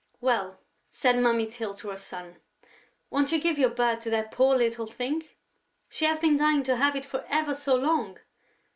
"Well," 0.19 0.59
said 0.89 1.19
Mummy 1.19 1.45
Tyl 1.45 1.75
to 1.75 1.89
her 1.89 1.95
son, 1.95 2.37
"won't 3.11 3.31
you 3.31 3.39
give 3.39 3.59
your 3.59 3.69
bird 3.69 4.01
to 4.01 4.09
that 4.09 4.31
poor 4.31 4.55
little 4.57 4.87
thing? 4.87 5.29
She 5.89 6.05
has 6.05 6.17
been 6.17 6.37
dying 6.37 6.63
to 6.63 6.77
have 6.77 6.95
it 6.95 7.05
for 7.05 7.23
ever 7.29 7.53
so 7.53 7.75
long!..." 7.75 8.17